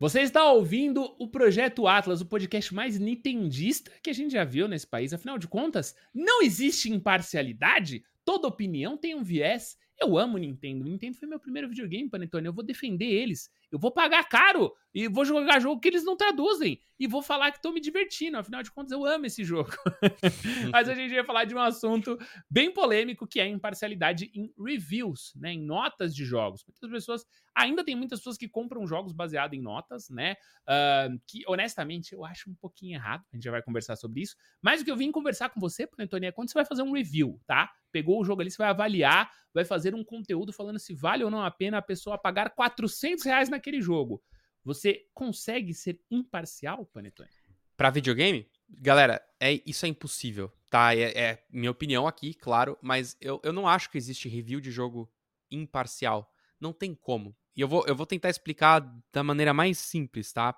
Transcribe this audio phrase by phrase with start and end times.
[0.00, 4.68] Você está ouvindo o Projeto Atlas, o podcast mais nintendista que a gente já viu
[4.68, 5.12] nesse país.
[5.12, 8.04] Afinal de contas, não existe imparcialidade.
[8.24, 9.76] Toda opinião tem um viés.
[10.00, 10.84] Eu amo Nintendo.
[10.84, 12.46] Nintendo foi meu primeiro videogame, Panetone.
[12.46, 13.50] Eu vou defender eles.
[13.72, 16.80] Eu vou pagar caro e vou jogar jogo que eles não traduzem.
[16.98, 18.38] E vou falar que estou me divertindo.
[18.38, 19.70] Afinal de contas, eu amo esse jogo.
[20.72, 22.18] Mas a gente vai falar de um assunto
[22.50, 25.52] bem polêmico que é a imparcialidade em reviews, né?
[25.52, 26.64] Em notas de jogos.
[26.66, 27.24] Muitas pessoas.
[27.54, 30.36] Ainda tem muitas pessoas que compram jogos baseados em notas, né?
[30.68, 33.24] Uh, que, honestamente, eu acho um pouquinho errado.
[33.32, 34.36] A gente já vai conversar sobre isso.
[34.62, 36.92] Mas o que eu vim conversar com você, Panetone, é quando você vai fazer um
[36.92, 37.70] review, tá?
[37.92, 41.30] Pegou o jogo ali, você vai avaliar, vai fazer um conteúdo falando se vale ou
[41.30, 44.22] não a pena a pessoa pagar 400 reais na naquele jogo.
[44.64, 47.30] Você consegue ser imparcial, Panetone?
[47.76, 48.46] Para videogame?
[48.68, 50.94] Galera, é, isso é impossível, tá?
[50.94, 54.70] É, é, minha opinião aqui, claro, mas eu, eu não acho que existe review de
[54.70, 55.10] jogo
[55.50, 56.30] imparcial.
[56.60, 57.36] Não tem como.
[57.56, 58.80] E eu vou, eu vou tentar explicar
[59.12, 60.56] da maneira mais simples, tá?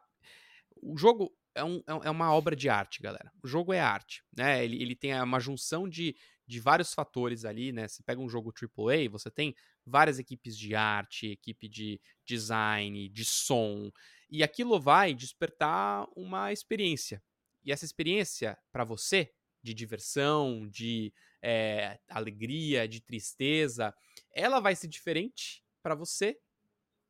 [0.83, 3.31] O jogo é, um, é, é uma obra de arte, galera.
[3.43, 4.65] O jogo é arte, né?
[4.65, 6.17] Ele, ele tem uma junção de,
[6.51, 7.87] de vários fatores ali, né?
[7.87, 9.55] Você pega um jogo AAA, você tem
[9.87, 13.93] várias equipes de arte, equipe de design, de som,
[14.29, 17.23] e aquilo vai despertar uma experiência.
[17.63, 23.95] E essa experiência, para você, de diversão, de é, alegria, de tristeza,
[24.35, 26.37] ela vai ser diferente para você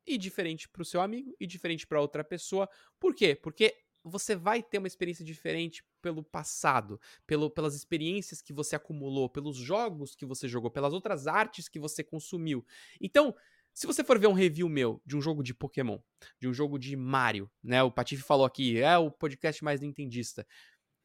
[0.05, 2.69] e diferente para o seu amigo e diferente para outra pessoa.
[2.99, 3.35] Por quê?
[3.35, 9.29] Porque você vai ter uma experiência diferente pelo passado, pelo, pelas experiências que você acumulou,
[9.29, 12.65] pelos jogos que você jogou, pelas outras artes que você consumiu.
[12.99, 13.35] Então,
[13.73, 15.99] se você for ver um review meu de um jogo de Pokémon,
[16.39, 17.81] de um jogo de Mario, né?
[17.83, 20.45] O Patife falou aqui, é o podcast mais nintendista.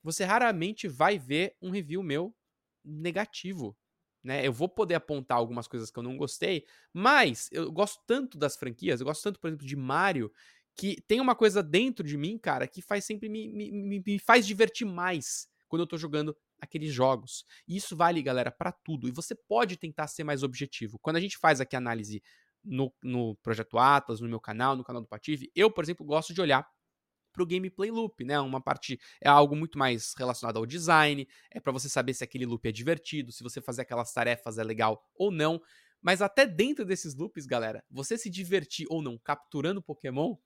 [0.03, 2.35] Você raramente vai ver um review meu
[2.85, 3.77] negativo.
[4.25, 8.37] Né, eu vou poder apontar algumas coisas que eu não gostei, mas eu gosto tanto
[8.37, 10.33] das franquias, eu gosto tanto, por exemplo, de Mario,
[10.77, 14.47] que tem uma coisa dentro de mim, cara, que faz sempre me, me, me faz
[14.47, 17.45] divertir mais quando eu tô jogando aqueles jogos.
[17.67, 19.09] E isso vale, galera, para tudo.
[19.09, 20.99] E você pode tentar ser mais objetivo.
[20.99, 22.23] Quando a gente faz aqui análise
[22.63, 26.35] no, no Projeto Atlas, no meu canal, no canal do Patife, eu, por exemplo, gosto
[26.35, 26.67] de olhar
[27.33, 28.41] para o gameplay loop, né?
[28.41, 32.47] Uma parte é algo muito mais relacionado ao design, é para você saber se aquele
[32.47, 35.61] loop é divertido, se você fazer aquelas tarefas é legal ou não.
[36.01, 40.37] Mas até dentro desses loops, galera, você se divertir ou não capturando Pokémon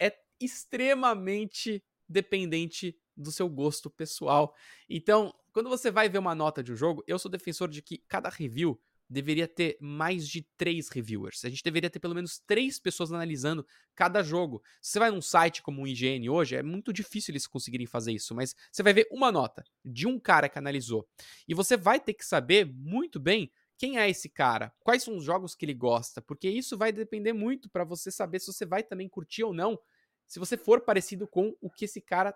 [0.00, 4.54] é extremamente dependente do seu gosto pessoal.
[4.88, 7.98] Então, quando você vai ver uma nota de um jogo, eu sou defensor de que
[8.08, 11.44] cada review deveria ter mais de três reviewers.
[11.44, 14.62] A gente deveria ter pelo menos três pessoas analisando cada jogo.
[14.80, 18.12] Se você vai num site como o IGN hoje, é muito difícil eles conseguirem fazer
[18.12, 21.06] isso, mas você vai ver uma nota de um cara que analisou.
[21.46, 24.72] E você vai ter que saber muito bem quem é esse cara?
[24.80, 26.22] Quais são os jogos que ele gosta?
[26.22, 29.78] Porque isso vai depender muito para você saber se você vai também curtir ou não,
[30.26, 32.34] se você for parecido com o que esse cara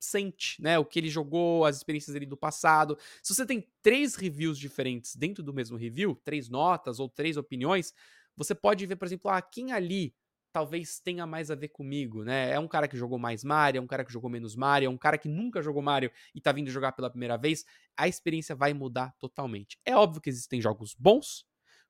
[0.00, 0.78] sente, né?
[0.78, 2.98] O que ele jogou, as experiências dele do passado.
[3.22, 7.92] Se você tem três reviews diferentes dentro do mesmo review, três notas ou três opiniões,
[8.36, 10.14] você pode ver, por exemplo, ah, quem ali
[10.52, 12.50] talvez tenha mais a ver comigo, né?
[12.50, 14.90] É um cara que jogou mais Mario, é um cara que jogou menos Mario, é
[14.90, 17.64] um cara que nunca jogou Mario e tá vindo jogar pela primeira vez,
[17.96, 19.78] a experiência vai mudar totalmente.
[19.84, 21.44] É óbvio que existem jogos bons,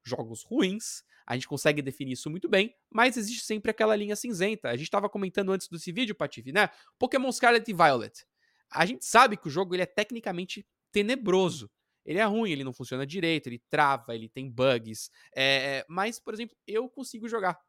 [0.05, 4.69] jogos ruins, a gente consegue definir isso muito bem, mas existe sempre aquela linha cinzenta.
[4.69, 6.69] A gente estava comentando antes desse vídeo, Patife, né?
[6.99, 8.27] Pokémon Scarlet e Violet.
[8.71, 11.71] A gente sabe que o jogo ele é tecnicamente tenebroso.
[12.05, 15.11] Ele é ruim, ele não funciona direito, ele trava, ele tem bugs.
[15.37, 17.61] É, mas, por exemplo, eu consigo jogar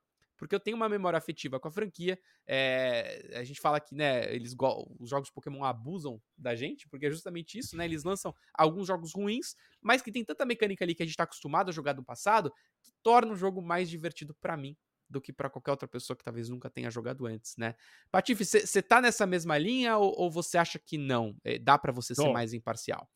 [0.41, 2.17] porque eu tenho uma memória afetiva com a franquia.
[2.47, 4.55] É, a gente fala que né, eles,
[4.99, 7.85] os jogos Pokémon abusam da gente, porque é justamente isso, né?
[7.85, 11.25] Eles lançam alguns jogos ruins, mas que tem tanta mecânica ali que a gente tá
[11.25, 12.51] acostumado a jogar do passado,
[12.81, 14.75] que torna o jogo mais divertido para mim
[15.07, 17.75] do que para qualquer outra pessoa que talvez nunca tenha jogado antes, né?
[18.09, 21.35] Patife, você tá nessa mesma linha ou, ou você acha que não?
[21.43, 23.07] É, dá para você ser mais imparcial?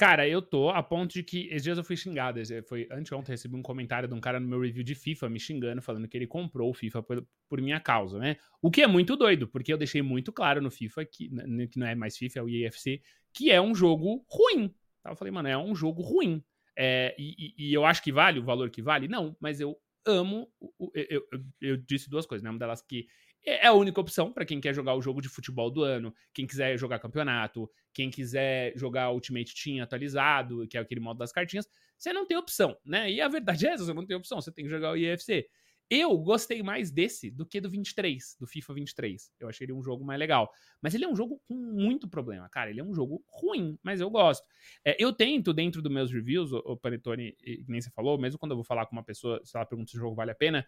[0.00, 1.46] Cara, eu tô a ponto de que.
[1.48, 2.40] Esses dias eu fui xingado.
[2.66, 5.82] Foi anteontem recebi um comentário de um cara no meu review de FIFA me xingando,
[5.82, 8.38] falando que ele comprou o FIFA por, por minha causa, né?
[8.62, 11.28] O que é muito doido, porque eu deixei muito claro no FIFA que,
[11.68, 14.74] que não é mais FIFA, é o EFC, que é um jogo ruim.
[15.04, 16.42] Eu falei, mano, é um jogo ruim.
[16.74, 19.06] É, e, e, eu acho que vale o valor que vale?
[19.06, 19.76] Não, mas eu
[20.06, 20.50] amo.
[20.94, 22.48] Eu, eu, eu disse duas coisas, né?
[22.48, 23.06] Uma delas que
[23.44, 26.14] é, é a única opção para quem quer jogar o jogo de futebol do ano,
[26.32, 31.32] quem quiser jogar campeonato, quem quiser jogar Ultimate Team atualizado, que é aquele modo das
[31.32, 33.10] cartinhas, você não tem opção, né?
[33.10, 35.46] E a verdade é essa, você não tem opção, você tem que jogar o IFC.
[35.90, 39.32] Eu gostei mais desse do que do 23, do FIFA 23.
[39.40, 40.48] Eu achei ele um jogo mais legal.
[40.80, 42.70] Mas ele é um jogo com muito problema, cara.
[42.70, 44.46] Ele é um jogo ruim, mas eu gosto.
[44.84, 48.52] É, eu tento, dentro dos meus reviews, o Panetone, que nem você falou, mesmo quando
[48.52, 50.64] eu vou falar com uma pessoa, se ela pergunta se o jogo vale a pena,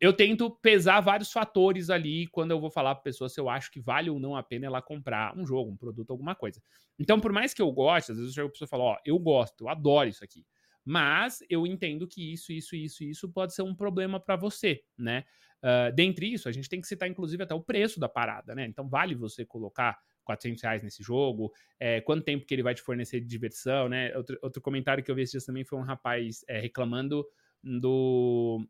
[0.00, 3.70] eu tento pesar vários fatores ali quando eu vou falar pra pessoa se eu acho
[3.70, 6.62] que vale ou não a pena ela comprar um jogo, um produto, alguma coisa.
[6.98, 8.96] Então, por mais que eu goste, às vezes eu chego a pessoa e falo, ó,
[9.04, 10.46] eu gosto, eu adoro isso aqui.
[10.84, 15.24] Mas eu entendo que isso, isso, isso, isso pode ser um problema para você, né?
[15.58, 18.64] Uh, dentre isso, a gente tem que citar, inclusive, até o preço da parada, né?
[18.64, 21.52] Então, vale você colocar 400 reais nesse jogo?
[21.78, 24.16] É, quanto tempo que ele vai te fornecer de diversão, né?
[24.16, 27.26] Outro, outro comentário que eu vi esses dias também foi um rapaz é, reclamando
[27.62, 28.66] do,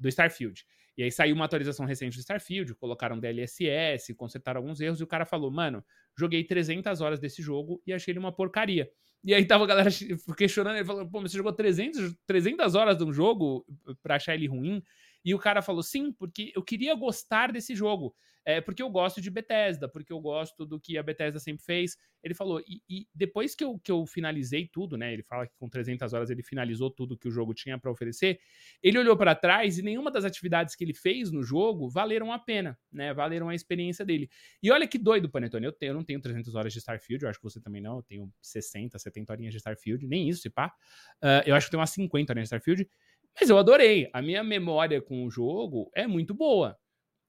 [0.00, 0.64] do Starfield.
[0.96, 5.06] E aí saiu uma atualização recente do Starfield, colocaram DLSS, consertaram alguns erros, e o
[5.06, 5.84] cara falou, mano,
[6.18, 8.90] joguei 300 horas desse jogo e achei ele uma porcaria.
[9.22, 9.90] E aí tava a galera
[10.36, 13.64] questionando, ele falou, pô, mas você jogou 300, 300 horas de um jogo
[14.02, 14.82] pra achar ele ruim?
[15.24, 18.14] E o cara falou, sim, porque eu queria gostar desse jogo.
[18.44, 21.96] É, porque eu gosto de Bethesda, porque eu gosto do que a Bethesda sempre fez.
[22.22, 25.12] Ele falou, e, e, depois que eu, que eu finalizei tudo, né?
[25.12, 28.40] Ele fala que com 300 horas ele finalizou tudo que o jogo tinha para oferecer.
[28.82, 32.38] Ele olhou para trás e nenhuma das atividades que ele fez no jogo valeram a
[32.38, 33.12] pena, né?
[33.12, 34.30] Valeram a experiência dele.
[34.62, 35.66] E olha que doido, Panetone.
[35.66, 37.96] Eu, tenho, eu não tenho 300 horas de Starfield, eu acho que você também não.
[37.96, 40.72] Eu tenho 60, 70 horinhas de Starfield, nem isso, se pá.
[41.22, 42.88] Uh, eu acho que tenho umas 50 horinhas de Starfield.
[43.38, 44.08] Mas eu adorei.
[44.12, 46.78] A minha memória com o jogo é muito boa.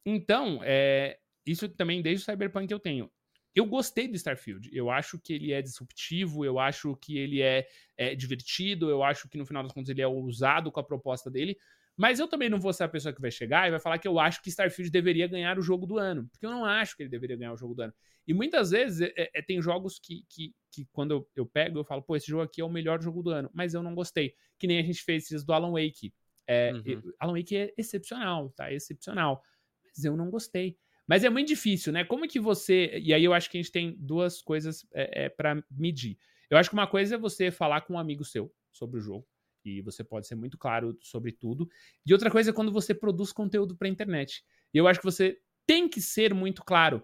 [0.05, 3.11] Então, é, isso também desde o Cyberpunk eu tenho.
[3.53, 4.69] Eu gostei do Starfield.
[4.71, 7.67] Eu acho que ele é disruptivo, eu acho que ele é,
[7.97, 11.29] é divertido, eu acho que no final das contas ele é ousado com a proposta
[11.29, 11.57] dele.
[11.97, 14.07] Mas eu também não vou ser a pessoa que vai chegar e vai falar que
[14.07, 16.27] eu acho que Starfield deveria ganhar o jogo do ano.
[16.31, 17.93] Porque eu não acho que ele deveria ganhar o jogo do ano.
[18.27, 21.83] E muitas vezes é, é, tem jogos que, que, que quando eu, eu, pego, eu
[21.83, 23.49] falo, pô, esse jogo aqui é o melhor jogo do ano.
[23.53, 24.33] Mas eu não gostei.
[24.57, 26.13] Que nem a gente fez esses do Alan Wake.
[26.47, 27.11] É, uhum.
[27.19, 28.71] Alan Wake é excepcional, tá?
[28.71, 29.43] É excepcional.
[29.83, 30.77] Mas eu não gostei.
[31.11, 32.05] Mas é muito difícil, né?
[32.05, 32.97] Como que você.
[33.03, 36.17] E aí eu acho que a gente tem duas coisas é, é para medir.
[36.49, 39.27] Eu acho que uma coisa é você falar com um amigo seu sobre o jogo.
[39.65, 41.67] E você pode ser muito claro sobre tudo.
[42.05, 44.41] E outra coisa é quando você produz conteúdo para internet.
[44.73, 45.37] E eu acho que você
[45.67, 47.03] tem que ser muito claro.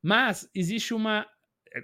[0.00, 1.26] Mas existe uma.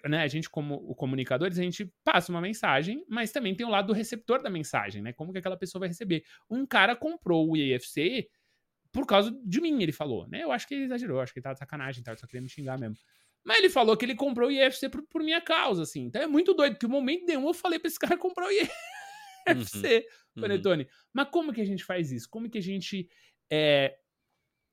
[0.09, 3.89] Né, a gente, como comunicadores, a gente passa uma mensagem, mas também tem o lado
[3.89, 5.13] do receptor da mensagem, né?
[5.13, 6.23] Como que aquela pessoa vai receber.
[6.49, 8.29] Um cara comprou o IFC
[8.97, 10.43] por causa de mim, ele falou, né?
[10.43, 12.49] Eu acho que ele exagerou, acho que ele tava de sacanagem, tava só querendo me
[12.49, 12.97] xingar mesmo.
[13.45, 16.05] Mas ele falou que ele comprou o IFC por, por, minha causa, assim.
[16.05, 18.51] Então é muito doido, porque no momento nenhum eu falei pra esse cara comprar o
[18.51, 20.41] IFC, uhum.
[20.41, 20.85] Panetone.
[20.85, 20.89] Uhum.
[21.13, 22.27] Mas como que a gente faz isso?
[22.31, 23.07] Como que a gente
[23.53, 23.99] é,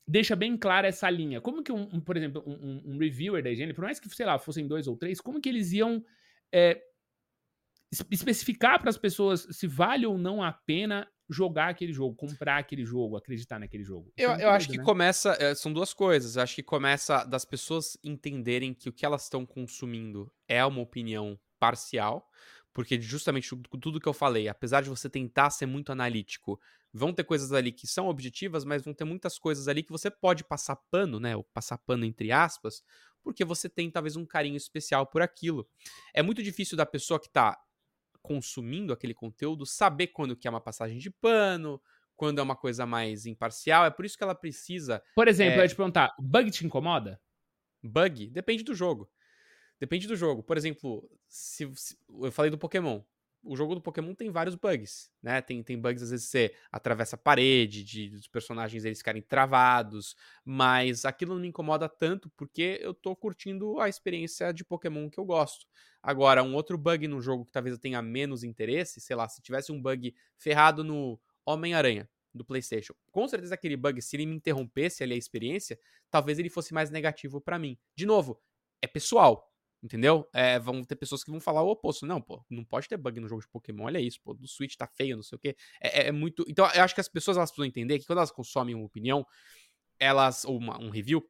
[0.08, 1.42] deixa bem clara essa linha?
[1.42, 4.26] Como que, um, um por exemplo, um, um, reviewer da IGN, por mais que, sei
[4.26, 6.02] lá, fossem dois ou três, como que eles iam
[6.50, 6.82] é,
[8.10, 12.86] especificar para as pessoas se vale ou não a pena jogar aquele jogo, comprar aquele
[12.86, 14.12] jogo, acreditar naquele jogo.
[14.18, 14.84] eu, é eu acho que né?
[14.84, 15.36] começa.
[15.40, 16.36] É, são duas coisas.
[16.36, 20.82] Eu acho que começa das pessoas entenderem que o que elas estão consumindo é uma
[20.82, 22.30] opinião parcial.
[22.74, 26.60] Porque justamente tudo que eu falei, apesar de você tentar ser muito analítico,
[26.92, 30.10] vão ter coisas ali que são objetivas, mas vão ter muitas coisas ali que você
[30.10, 31.36] pode passar pano, né?
[31.36, 32.84] Ou passar pano entre aspas,
[33.24, 35.68] porque você tem talvez um carinho especial por aquilo.
[36.14, 37.60] É muito difícil da pessoa que tá
[38.24, 41.80] consumindo aquele conteúdo saber quando que é uma passagem de pano,
[42.16, 43.86] quando é uma coisa mais imparcial.
[43.86, 45.04] É por isso que ela precisa.
[45.14, 45.58] Por exemplo, é...
[45.60, 47.22] eu ia te perguntar: bug te incomoda?
[47.84, 48.30] Bug?
[48.30, 49.12] Depende do jogo.
[49.80, 50.42] Depende do jogo.
[50.42, 53.02] Por exemplo, se, se, eu falei do Pokémon.
[53.46, 55.42] O jogo do Pokémon tem vários bugs, né?
[55.42, 60.16] Tem, tem bugs, às vezes, você atravessa a parede, de, dos personagens eles ficarem travados,
[60.46, 65.20] mas aquilo não me incomoda tanto porque eu tô curtindo a experiência de Pokémon que
[65.20, 65.66] eu gosto.
[66.02, 69.42] Agora, um outro bug no jogo que talvez eu tenha menos interesse, sei lá, se
[69.42, 74.36] tivesse um bug ferrado no Homem-Aranha do PlayStation, com certeza aquele bug, se ele me
[74.36, 75.78] interrompesse ali a experiência,
[76.10, 77.78] talvez ele fosse mais negativo para mim.
[77.96, 78.42] De novo,
[78.82, 79.53] é pessoal.
[79.84, 80.26] Entendeu?
[80.34, 82.06] É, vão ter pessoas que vão falar o oposto.
[82.06, 83.84] Não, pô, não pode ter bug no jogo de Pokémon.
[83.84, 85.58] Olha isso, pô, do Switch tá feio, não sei o quê.
[85.82, 86.46] É, é, é muito.
[86.48, 89.26] Então, eu acho que as pessoas elas precisam entender que quando elas consomem uma opinião,
[90.00, 90.46] elas.
[90.46, 91.22] ou uma, um review,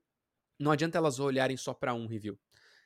[0.59, 2.39] não adianta elas olharem só para um review.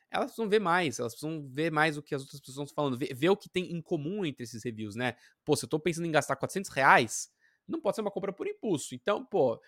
[0.10, 2.98] Elas precisam ver mais, elas precisam ver mais o que as outras pessoas estão falando,
[2.98, 5.18] ver, ver, o que tem em comum entre esses reviews, né?
[5.44, 7.30] Pô, se eu tô pensando em gastar 400 reais,
[7.68, 8.96] não pode ser uma compra por impulso.
[8.96, 9.62] Então, pô,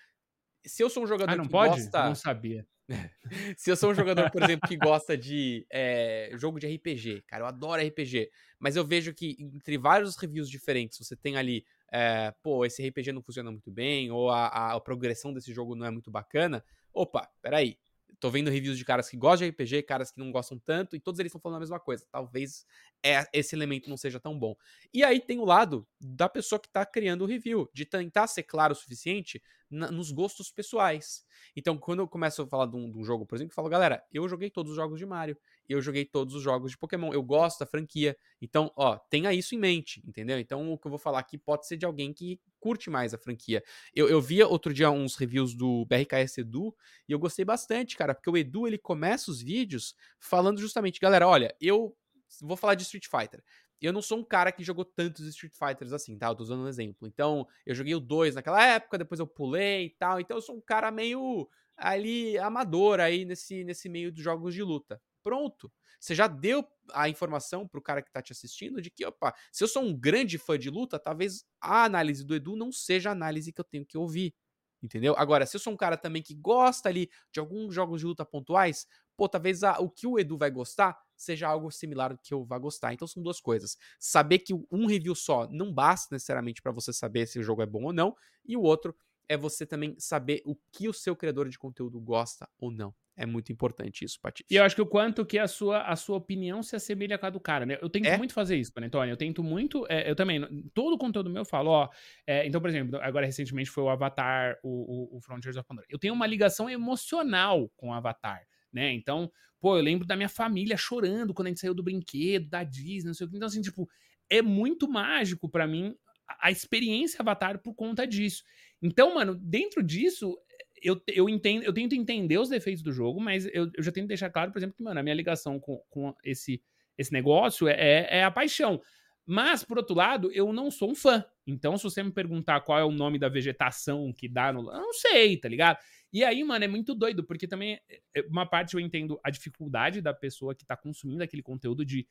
[0.65, 1.81] se eu sou um jogador ah, não que pode?
[1.81, 2.05] gosta.
[2.05, 2.65] Não sabia.
[3.57, 7.43] Se eu sou um jogador, por exemplo, que gosta de é, jogo de RPG, cara,
[7.43, 8.29] eu adoro RPG,
[8.59, 13.11] mas eu vejo que entre vários reviews diferentes, você tem ali, é, pô, esse RPG
[13.11, 16.63] não funciona muito bem, ou a, a, a, progressão desse jogo não é muito bacana.
[16.93, 17.77] Opa, peraí.
[18.19, 20.99] Tô vendo reviews de caras que gostam de RPG, caras que não gostam tanto, e
[20.99, 22.05] todos eles estão falando a mesma coisa.
[22.11, 22.65] Talvez
[23.03, 24.55] é, esse elemento não seja tão bom.
[24.93, 28.43] E aí tem o lado da pessoa que tá criando o review, de tentar ser
[28.43, 31.23] claro o suficiente na, nos gostos pessoais.
[31.55, 33.69] Então, quando eu começo a falar de um, de um, jogo, por exemplo, eu falo,
[33.69, 35.37] galera, eu joguei todos os jogos de Mario,
[35.73, 38.17] eu joguei todos os jogos de Pokémon, eu gosto da franquia.
[38.41, 40.39] Então, ó, tenha isso em mente, entendeu?
[40.39, 43.17] Então, o que eu vou falar aqui pode ser de alguém que curte mais a
[43.17, 43.63] franquia.
[43.93, 46.75] Eu, eu via outro dia uns reviews do BRKS Edu
[47.07, 51.27] e eu gostei bastante, cara, porque o Edu ele começa os vídeos falando justamente, galera,
[51.27, 51.95] olha, eu
[52.41, 53.41] vou falar de Street Fighter
[53.81, 56.27] eu não sou um cara que jogou tantos Street Fighters assim, tá?
[56.27, 57.07] Eu tô usando um exemplo.
[57.07, 60.19] Então, eu joguei o 2 naquela época, depois eu pulei e tal.
[60.19, 64.61] Então, eu sou um cara meio ali amador aí nesse, nesse meio dos jogos de
[64.61, 65.01] luta.
[65.29, 65.71] Pronto.
[65.99, 69.63] Você já deu a informação pro cara que tá te assistindo de que, opa, se
[69.63, 73.11] eu sou um grande fã de luta, talvez a análise do Edu não seja a
[73.11, 74.33] análise que eu tenho que ouvir.
[74.81, 75.13] Entendeu?
[75.19, 78.25] Agora, se eu sou um cara também que gosta ali de alguns jogos de luta
[78.25, 82.33] pontuais, pô, talvez a, o que o Edu vai gostar seja algo similar ao que
[82.33, 82.91] eu vá gostar.
[82.91, 83.77] Então são duas coisas.
[83.99, 87.67] Saber que um review só não basta necessariamente para você saber se o jogo é
[87.67, 88.95] bom ou não, e o outro
[89.27, 92.95] é você também saber o que o seu criador de conteúdo gosta ou não.
[93.21, 94.45] É muito importante isso, Patife.
[94.49, 97.25] E eu acho que o quanto que a sua, a sua opinião se assemelha com
[97.25, 97.77] a do cara, né?
[97.81, 98.17] Eu tento É?
[98.17, 99.11] muito fazer isso, Panetone.
[99.11, 99.85] Eu tento muito.
[99.89, 100.39] é, eu também,
[100.73, 101.89] todo o conteúdo meu eu falo, ó.
[102.25, 105.85] é, então, por exemplo, agora recentemente foi o Avatar, o, o, o Frontiers of Pandora.
[105.89, 108.93] Eu tenho uma ligação emocional com o Avatar, né?
[108.93, 112.63] Então, pô, eu lembro da minha família chorando quando a gente saiu do brinquedo, da
[112.63, 113.35] Disney, não sei o que.
[113.35, 113.85] Então, assim, tipo,
[114.29, 115.93] é muito mágico pra mim
[116.39, 118.43] a experiência Avatar por conta disso.
[118.81, 120.37] Então, mano, dentro disso,
[120.81, 124.07] eu, eu entendo, eu tento entender os defeitos do jogo, mas eu, eu já tento
[124.07, 126.61] deixar claro, por exemplo, que, mano, a minha ligação com, com esse,
[126.97, 128.81] esse negócio é, é, é a paixão.
[129.25, 131.23] Mas, por outro lado, eu não sou um fã.
[131.45, 134.61] Então, se você me perguntar qual é o nome da vegetação que dá no.
[134.61, 135.77] Eu não sei, tá ligado?
[136.11, 140.01] E aí, mano, é muito doido, porque também, é, uma parte eu entendo a dificuldade
[140.01, 142.07] da pessoa que tá consumindo aquele conteúdo de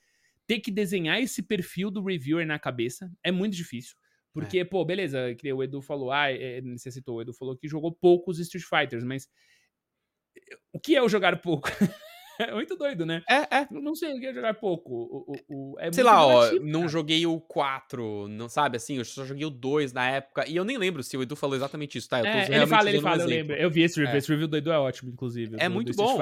[0.46, 3.10] ter que desenhar esse perfil do reviewer na cabeça.
[3.22, 3.96] É muito difícil.
[4.32, 4.64] Porque, é.
[4.64, 7.92] pô, beleza, que o Edu falou, ah, é, você citou, o Edu falou que jogou
[7.92, 9.28] poucos Street Fighters, mas
[10.72, 11.68] o que é o jogar pouco?
[12.38, 13.22] é muito doido, né?
[13.28, 13.68] É, é.
[13.70, 14.92] Eu não sei o que é jogar pouco.
[14.92, 16.88] O, o, o é sei lá, ó, não cara.
[16.88, 18.96] joguei o 4, não sabe assim?
[18.96, 20.48] Eu só joguei o 2 na época.
[20.48, 22.18] E eu nem lembro se o Edu falou exatamente isso, tá?
[22.18, 23.56] Eu tô é, ele fala, ele fala, eu lembro.
[23.56, 24.14] Eu vi esse review.
[24.14, 24.18] É.
[24.18, 25.56] Esse review do Edu é ótimo, inclusive.
[25.58, 26.18] É do, muito do bom.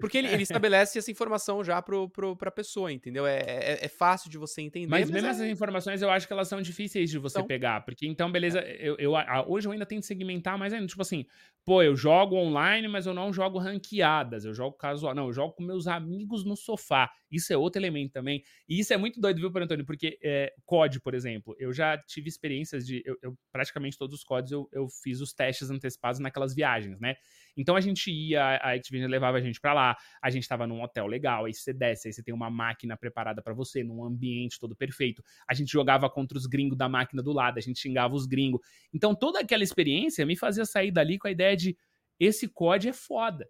[0.00, 3.26] Porque ele, ele estabelece essa informação já pro, pro, pra pessoa, entendeu?
[3.26, 4.88] É, é, é fácil de você entender.
[4.88, 7.80] Mas, mas mesmo essas informações eu acho que elas são difíceis de você então, pegar.
[7.84, 9.12] Porque então, beleza, eu, eu,
[9.46, 10.86] hoje eu ainda tento segmentar mais ainda.
[10.86, 11.26] Tipo assim,
[11.64, 14.44] pô, eu jogo online, mas eu não jogo ranqueadas.
[14.44, 15.14] Eu jogo casual.
[15.14, 17.10] Não, eu jogo com meus amigos no sofá.
[17.30, 18.42] Isso é outro elemento também.
[18.68, 19.84] E isso é muito doido, viu, Antônio?
[19.84, 23.02] Porque é, COD, por exemplo, eu já tive experiências de.
[23.04, 27.16] Eu, eu praticamente todos os CODs eu, eu fiz os testes antecipados naquelas viagens, né?
[27.56, 30.82] Então a gente ia, a Activision levava a gente para lá, a gente tava num
[30.82, 34.58] hotel legal, aí você desce, aí você tem uma máquina preparada para você, num ambiente
[34.58, 35.22] todo perfeito.
[35.48, 38.60] A gente jogava contra os gringos da máquina do lado, a gente xingava os gringos.
[38.92, 41.76] Então toda aquela experiência me fazia sair dali com a ideia de
[42.18, 43.48] esse COD é foda.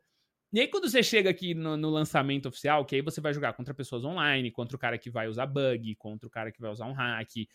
[0.52, 3.54] E aí, quando você chega aqui no, no, lançamento oficial, que aí você vai jogar
[3.54, 6.70] contra pessoas online, contra o cara que vai usar bug, contra o cara que vai
[6.70, 7.48] usar um hack,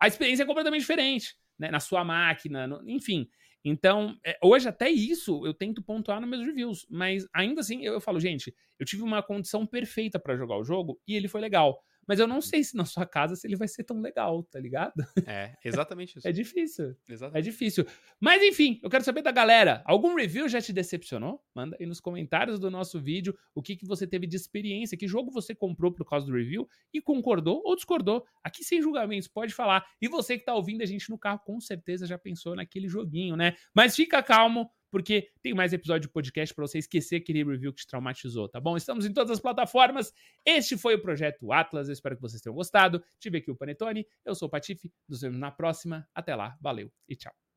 [0.00, 1.70] a experiência é completamente diferente, né?
[1.70, 3.28] Na sua máquina, no, enfim.
[3.64, 7.92] Então, é, hoje até isso eu tento pontuar nos meus reviews, mas ainda assim eu,
[7.92, 11.40] eu falo, gente, eu tive uma condição perfeita para jogar o jogo e ele foi
[11.40, 11.80] legal.
[12.10, 14.58] Mas eu não sei se na sua casa se ele vai ser tão legal, tá
[14.58, 15.06] ligado?
[15.24, 16.26] É, exatamente isso.
[16.26, 16.96] é difícil.
[17.08, 17.38] Exatamente.
[17.38, 17.86] É difícil.
[18.18, 19.80] Mas enfim, eu quero saber da galera.
[19.86, 21.40] Algum review já te decepcionou?
[21.54, 25.06] Manda aí nos comentários do nosso vídeo o que, que você teve de experiência, que
[25.06, 28.26] jogo você comprou por causa do review e concordou ou discordou.
[28.42, 29.86] Aqui sem julgamentos, pode falar.
[30.02, 33.36] E você que tá ouvindo a gente no carro, com certeza já pensou naquele joguinho,
[33.36, 33.54] né?
[33.72, 37.80] Mas fica calmo, porque tem mais episódio de podcast para você esquecer aquele review que
[37.80, 38.76] te traumatizou, tá bom?
[38.76, 40.12] Estamos em todas as plataformas.
[40.44, 41.88] Este foi o Projeto Atlas.
[41.88, 43.02] Eu espero que vocês tenham gostado.
[43.18, 44.06] Tive aqui o Panetone.
[44.24, 44.92] Eu sou o Patife.
[45.08, 46.08] Nos vemos na próxima.
[46.14, 46.56] Até lá.
[46.60, 47.49] Valeu e tchau.